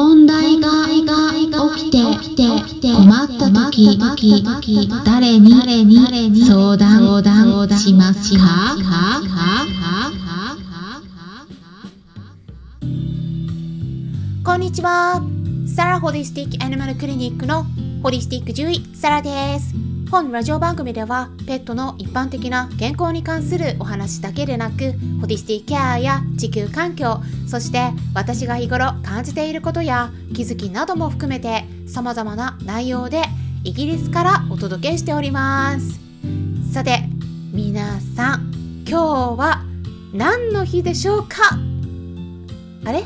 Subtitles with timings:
[0.00, 0.86] 問題が
[1.76, 1.98] 起きて
[2.80, 3.98] 困った時
[5.04, 5.52] 誰に
[6.46, 7.20] 相談
[7.78, 8.78] しますか？
[14.42, 15.20] こんにちは。
[15.66, 17.66] サラホリスティックアニマルクリニックの
[18.02, 19.89] ホリスティック獣医サラです。
[20.10, 33.22] 本ラジオ番組ではペットの一般的な健康に関するお話だけでなくホリスティケアや地球環境そして私が日頃感じていることや気づきなども含めて様々な内容で
[33.62, 36.00] イギリスからお届けしております。
[36.72, 37.04] さて
[37.52, 39.62] 皆さん今日は
[40.12, 41.36] 何の日でしょうか？
[42.84, 43.04] あれ？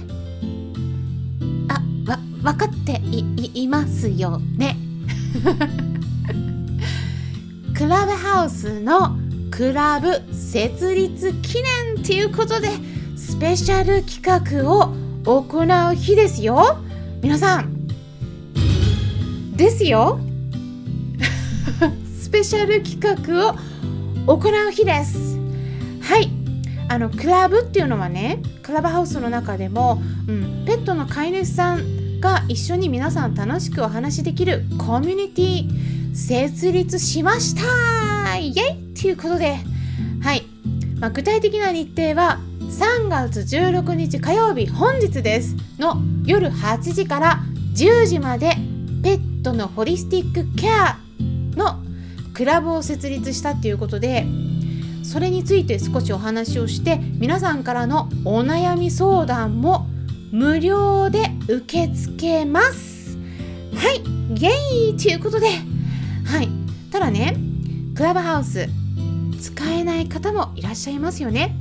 [1.68, 4.78] あわ分かっていいますよね。
[7.74, 9.16] クラブハウスの
[9.50, 11.60] クラブ設立記
[11.94, 12.68] 念ということで
[13.16, 16.78] スペシャル企画を行う日ですよ。
[17.20, 17.88] 皆さん
[19.56, 20.20] ですよ。
[22.16, 23.56] スペシャル企画を
[24.26, 25.36] 行う日です。
[26.00, 26.30] はい。
[26.88, 39.56] あのクラブっていうのはねクラブハウスの中でも、うん、ペットの飼い主さんが一緒に皆さん楽しくお話しできるコミュニティ設立しましたイエイということで、
[40.22, 40.44] はい、
[41.00, 45.56] まあ、具体的な日程は3月16日火曜日本日です。
[45.78, 47.40] の夜8時から
[47.74, 48.52] 10時まで
[49.02, 50.98] ペットのホリスティックケア
[51.56, 51.82] の
[52.32, 54.24] クラブを設立したっていうことで
[55.02, 59.86] それについて少しお話をして皆さんからのお悩み相談も
[60.30, 63.18] 無料で受け付けます。
[63.74, 64.02] はい
[64.40, 65.73] イエイということで
[66.24, 66.48] はい。
[66.90, 67.36] ただね
[67.94, 68.68] クラブハウス
[69.40, 71.56] 使えない方もいらっしゃいますよね。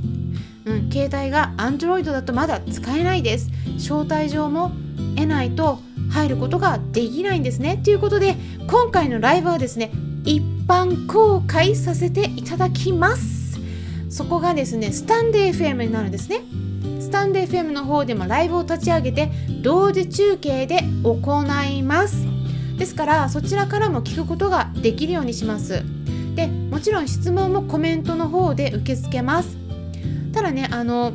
[0.64, 3.50] うん携帯が Android だとまだ使えないです。
[3.76, 4.72] 招待状も
[5.16, 7.80] 得ないと入ることができないんですね。
[7.84, 8.36] ということで
[8.68, 9.90] 今回のライブはですね
[10.24, 13.58] 一般公開させていただきます。
[14.08, 16.38] そこがですねスタンデー FM になるんですね。
[17.00, 19.30] スタンデー FM の方でもライブを立ち上げて
[19.62, 22.33] 同時中継で行います。
[22.78, 25.82] ですからそちらからも聞くことができるようにします。
[26.34, 29.56] でもちろん質問もコメントの方で受け付けます。
[30.32, 31.12] ただねあの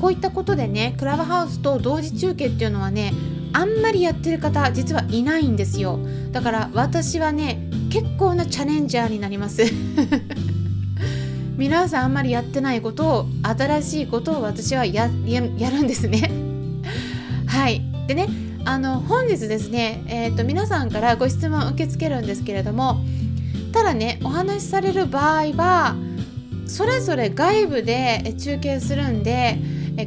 [0.00, 3.12] こういったことでねクラブハウスと同時中継っていうのはね
[3.52, 5.98] あんまりやってる方実はいないんですよ。
[6.30, 9.62] だから私はね結構なチャレンジャーになります。
[11.56, 15.40] 皆さんあんまりやってないことを新しいことを私はやや
[15.70, 16.30] るんですね。
[17.46, 17.80] はい。
[18.06, 18.28] でね
[18.66, 23.04] あの本日ですね、えーと、皆さんからご質問を受け付けるんですけれども
[23.72, 25.96] ただねお話しされる場合は
[26.66, 29.58] それぞれ外部で中継するんで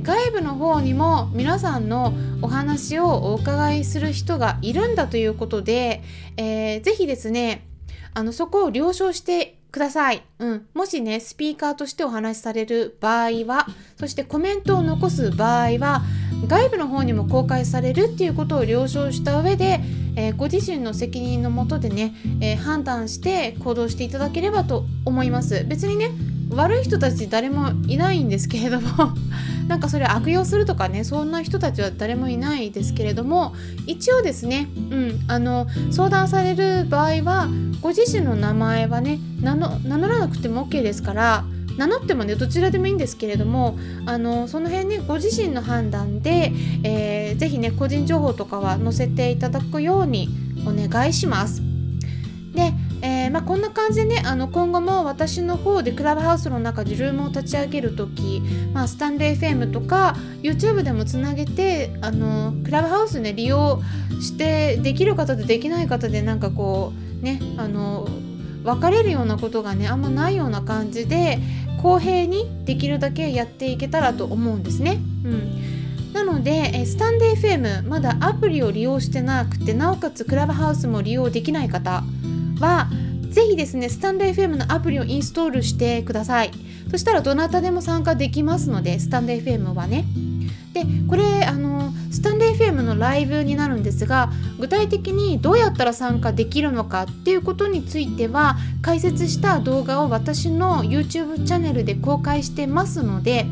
[0.02, 6.02] 外部の方にも皆さんのお話をお伺いする人がいるんだということで、
[6.36, 7.68] えー、ぜひですね
[8.14, 16.02] あのそこを了承してください、うん、もしねスピーカーとしてお話しされる場合はそしてコメントを残す場合は
[16.46, 19.82] 外部の方にも公開されるっていうことを了承した上で、
[20.16, 25.66] えー、ご自身の責任のもとでね、えー、判断して行動していただければと思います。
[25.68, 26.12] 別にね
[26.50, 28.88] 悪い人たち誰もいないんですけれども
[29.68, 33.54] なんかそれ悪用するとかねそんな人たちは誰もいないですけれども
[33.86, 37.50] 一応ですね、うん、あの相談される場合は
[37.82, 41.44] ご自身の名前はね名乗らなくても OK ですから
[41.78, 46.52] 名乗ってもねどちらでもいいんですけれどもあのその辺ねご自身の判断で、
[46.84, 50.30] えー、ぜひね個人情報とかは載せていただくように
[50.66, 51.62] お願いします。
[52.54, 58.42] でえー、まあ、こんな感じでねあの今後も私の方でクラブハウスの中でルームを立ち上げる時、
[58.74, 63.82] まあ、スタンレー FM とか YouTube でもつなげてあのクラブハウスね利用
[64.20, 68.08] してできる方でできない方でなんかこうねあの
[68.68, 71.40] 分かれるようなことがねあんまないような感じで
[71.82, 75.00] 公平にできるだけやっていけたらと思うんですね。
[75.24, 76.14] うん。
[76.14, 82.04] なので、スタンデー FM まだアプリを利用してなくてなおかつクラブハウスも利用できない方
[82.60, 82.90] は
[83.30, 86.52] ぜひですねスタンド FM のアプリをインストールしてください。
[86.90, 90.06] そしたらどなたでも参加できますのでスタンド FM はね。
[90.74, 103.46] でこれあのスタンド FM のライブになるんですが具体的にどうやったら参加できるのかっていうことについては解説した動画を私の YouTube チャンネルで公開してますので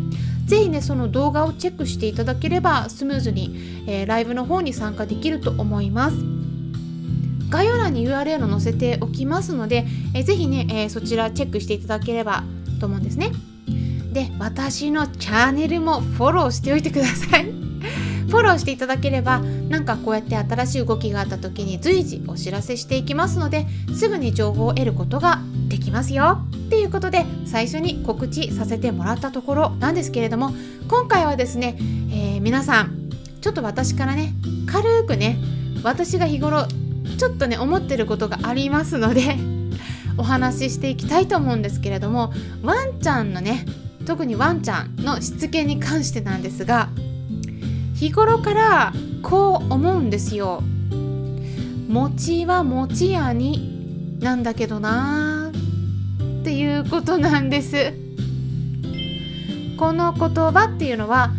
[0.46, 6.18] ぜひねその動画をチェックしていただければスムーズに、えー、ライブの方に参加できると思います。
[7.50, 12.44] 概要欄に URL を載せておきますので、えー、ぜひね、えー、そちらチェックしていただければ
[12.80, 13.32] と思うんですね。
[14.12, 17.65] で、私のチャンネルもフォローしておいてください。
[18.28, 26.46] フォローしていただければなんかこうやって新しい動きがあった時に随時お知らせしていきますのですぐに情報を得ることができますよ。
[26.68, 30.52] っていうことで最初に告知させてもらったところなんですけれども
[30.88, 31.78] 今回はですね、
[32.12, 33.10] えー、皆さん
[33.42, 34.34] ちょっと私からね
[34.66, 35.38] 軽くね
[35.84, 36.66] 私が日頃
[37.18, 39.38] ちょっとね思ってることがありますので
[40.18, 42.34] お話ししていきたいと思うんですけれども
[42.64, 43.66] ワンちゃんのね
[44.06, 46.90] 特にワンちゃんのしつけに関してなんですが
[47.96, 48.94] 日頃から
[49.24, 50.62] こう思うんですよ。
[51.88, 57.94] 餅は餅屋になんだけどなーっていうことなんです。
[59.78, 61.32] この言葉っていうのは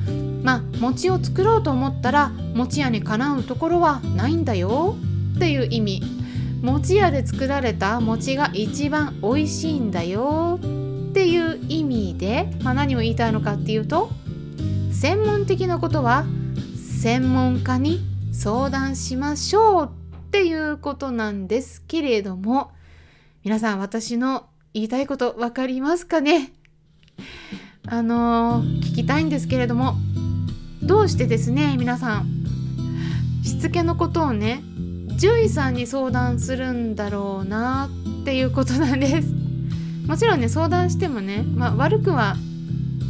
[0.43, 4.97] まあ餅を作ろうと思ったら餅屋にかなうところはないんだよ
[5.37, 6.03] っていう意味
[6.63, 14.11] 餅屋で作られた餅が一番美味しいんだよっていう意味で、まあ、何を言いたいのかっていうと
[14.93, 16.25] 専門的なことは
[17.07, 18.01] 専門家に
[18.33, 19.91] 相談しましょう
[20.27, 22.73] っていうことなんですけれども
[23.45, 26.53] 皆さん私の言いたいこと分かりますかね？
[27.87, 29.95] あのー、聞きたいんですけれども
[30.83, 32.27] どうしてですね皆さん。
[33.45, 34.65] しつけのことをね
[35.21, 37.89] 獣医さんに相談するんだろうな
[38.23, 39.29] っていうことなんです。
[40.09, 42.35] もちろんね相談してもね、まあ、悪くは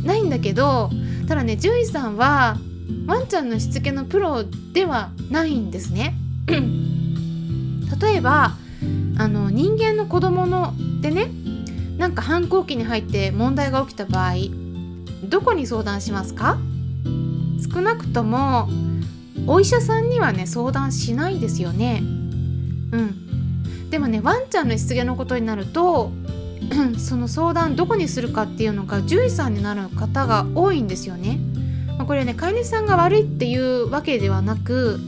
[0.04, 0.90] ないんだけど
[1.26, 2.58] ただね獣医さんは
[3.06, 6.15] ワンちゃんのしつけのプロではないんですね。
[6.49, 8.56] 例えば
[9.19, 11.31] あの人間の子供のでね
[11.97, 14.35] なんか反抗期に入って問題が起きた場合
[15.25, 16.59] どこに相談しますか？
[17.73, 18.69] 少なくとも
[19.47, 22.03] お医者さんにはね相談しないですよね。
[22.03, 23.91] うん。
[23.91, 26.11] でもねワンちゃんのしつけのことになると
[26.99, 31.38] その相談どこにするかっていうのが獣医さんになる方が多いんですよね、
[32.06, 34.99] これね飼い主さんが悪いっていうわけではなく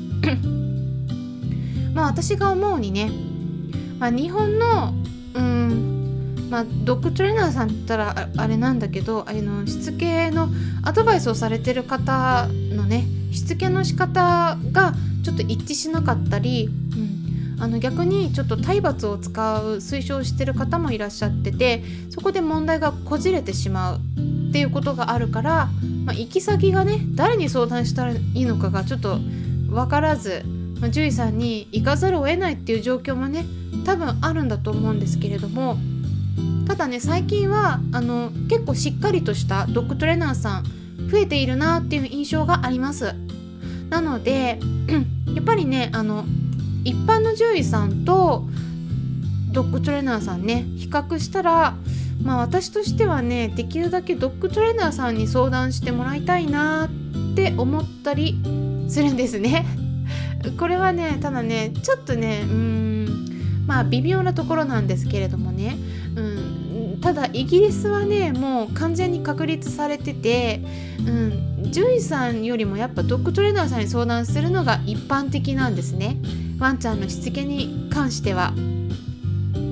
[1.94, 3.10] まあ私が思うにね、
[3.98, 4.94] まあ、日本の
[5.34, 5.98] うん
[6.50, 10.48] まあ、ドッグトレーナーさんったらあれなんだけどあのしつけの
[10.82, 16.70] アドバイスをされてる方のねしつけの仕方がちょっと一致しなかったり、
[17.56, 23.98] うん、あの逆にちょっと体罰を使う推奨してる方もいらっしゃっててそこで問題がこじれてしまう
[24.48, 25.68] っていうことがあるから、
[26.08, 29.18] まあ、行き先がね誰に相談したらいいのかがちょっと
[29.68, 30.42] 分からず、
[30.80, 33.44] まあ、獣医さんに行かざるを得ないっていう状況もね
[33.84, 35.76] 多分あるんだと思うんですけれども
[36.66, 40.64] ただね最近はあの結構しっかりとしたドッグトレーナーさん
[41.10, 43.14] 増えているなっていう印象があります。
[43.90, 44.58] なので
[45.34, 46.24] やっぱりねあの
[46.84, 48.48] 一般の獣医さんと
[49.52, 51.74] ドッグトレーナーさんね比較したら
[52.22, 58.40] まあ私としてはねできるだけドッグトレーナーさんに相談してもらいたいなって思ったり
[58.88, 59.66] するんですね。
[60.58, 65.76] これはねただねちょっとねうんまあ微妙なところなんですけれどもね、
[66.16, 66.20] う
[66.96, 70.62] ん、ただイギリスはねもう完全に確立されてて、
[71.00, 76.16] うん、獣医さんよりもやっぱドッグトレーナーさんに相談するのが一般的なんですね。
[76.58, 78.52] ワンちゃんのしつけに関しては。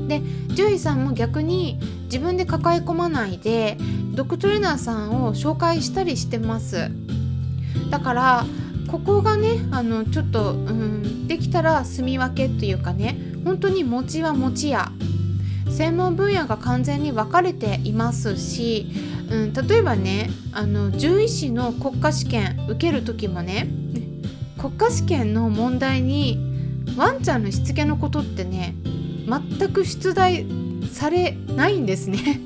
[0.09, 0.21] で
[0.51, 3.77] 獣医さんも逆に自分で抱え込まないで
[4.15, 6.91] ドッグトレーナーさんを紹介したりしてます。
[7.91, 8.47] だから
[8.89, 14.91] ここがねあのちょっと、うん、できたら住み分けというかね本当に餅は餅や。
[15.69, 18.87] 専門分野が完全に分かれていますし、
[19.31, 23.69] うん、例えばねあの獣医師の国家試験受ける時もね
[24.59, 26.39] 国家試験の問題に
[26.97, 28.75] ワンちゃんのしつけのことってね
[29.27, 30.47] 全く出題
[30.87, 32.41] されないんですね。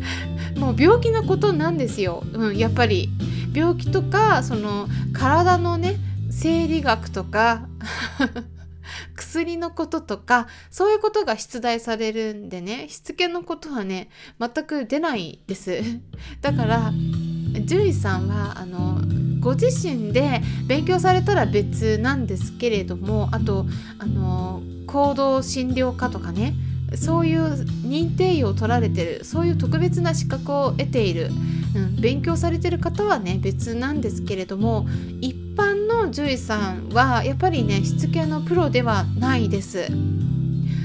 [0.58, 3.10] もう病気のことなんですよ、うん、やっぱり。
[3.56, 5.96] 病気とかその体のね
[6.30, 7.66] 生理学とか
[9.16, 15.82] 薬のこととかそういうことが出題されるんでねしつけのことはね全く出ないです。
[16.42, 16.92] だから
[17.54, 19.00] 獣医さんはあの
[19.40, 23.64] ご自身で勉強されたら別なんですけれどもあと
[23.98, 26.54] あの行動診療科とかね
[26.94, 31.30] そういう認定医を取られてるそういう特別な資格を得ている、
[31.74, 34.86] うん、勉強されてる方はね別なんですけれども
[35.20, 39.88] 一般の獣医さんはやっぱりねしつけのプロではないです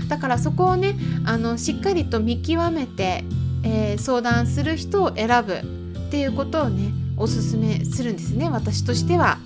[0.08, 3.24] だからそこをねあのしっかりと見極めて、
[3.64, 5.64] えー、相談する人を選ぶっ
[6.10, 9.38] ていうことをねおすすめするんですね私としては。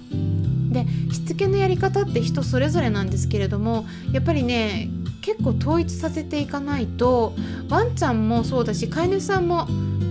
[0.71, 4.89] でしつけのやり方って人それぞれなんですけれどもやっぱりね
[5.25, 7.33] 結構統一させていかないと
[7.67, 9.67] ワンちゃんもそうだし飼い主さんも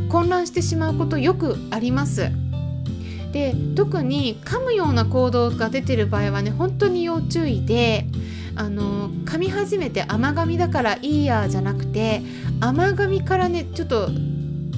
[0.08, 2.30] 混乱してしまうことよくあります。
[3.32, 8.06] で特に噛むような行動が出てる場合はね本当に要注意で
[8.56, 12.22] あの噛み始めて甘噛みだからいいやじゃなくて
[12.60, 14.08] 甘噛みからねちょっと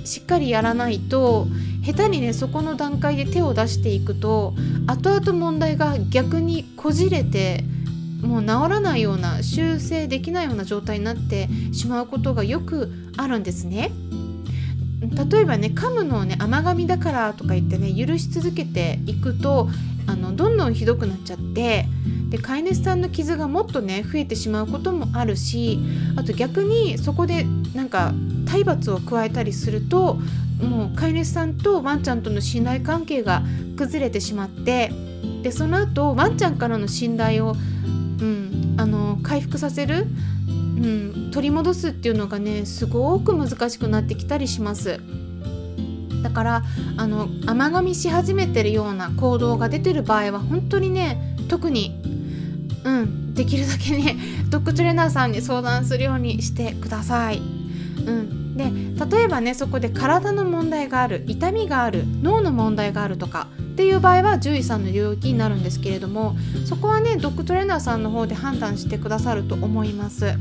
[0.05, 1.47] しっかりやらないと
[1.85, 4.55] 下手にねそこの段階で手を出していくと
[4.87, 7.65] 後々問題が逆にこじれて
[8.27, 13.93] もう治らないような修正できないような状態になってしまうことがよくあるんですね。
[15.31, 19.69] 例えばね噛むのをね甘噛みだからとか言ってね許し続けていくと
[20.07, 21.87] あのどんどんひどくなっちゃって
[22.31, 25.79] で飼い主さんの傷がもっとね増えてしまうこともあるし
[26.17, 28.13] あと逆にそこでなんか
[28.47, 30.19] 体罰を加えたりすると
[30.61, 33.43] もう飼い主さんとワンちゃんとの信頼関係が
[33.77, 34.91] 崩れてしまって
[35.43, 37.55] でその後ワンちゃんからの信頼を、
[38.21, 40.07] うん、あの回復させる、
[40.47, 45.01] うん、取り戻すっていうのがねすごく難しくなってきたりします。
[46.23, 46.63] だから
[46.97, 52.01] あの甘噛みし始めてるような行動が出てる場合は本当にね特に
[52.85, 54.17] うんできるだけね
[54.51, 57.39] ドッグトレーナーさんに相談するようにしてください。
[57.39, 58.73] うん、で
[59.17, 70.33] 例えばねそこで体の問題がある痛みがある脳の問獣医があるとかっていう場合は獣医さんの領域になるんですけれどもそこはねドッグトレーナーさんの方で判断してくださると思います。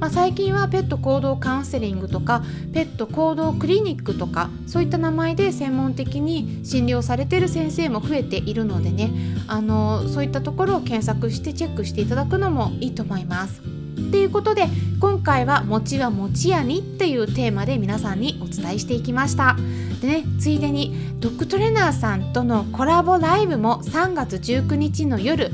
[0.00, 9.12] まあ、最近はペット行動カウンセリングとかペット行動クリニックとかそういった名前で専門的に診療されている先生も増えているのでね
[9.46, 13.71] あのそういったところを検索してチェックしていただくのもいいと思います。
[14.12, 14.68] ということで
[15.00, 19.56] 今回は「餅は餅屋に」っていうテーマで皆さんにお伝えしていきました。
[20.00, 25.50] でねついでにドッグトレーナーさんとのコラボライブも3月19日の夜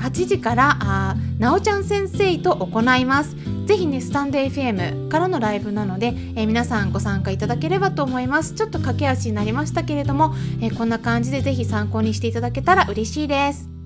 [0.00, 3.36] 8時からあなおちゃん先生と行います。
[3.66, 8.54] ぜひねスタンド FM からのライブなので、えー、皆さんご参加いただければと思います。
[8.54, 13.77] ちょっと駆け足になりましたけれども、えー、こんな感じでぜひ参考にしていただけたら嬉しいです。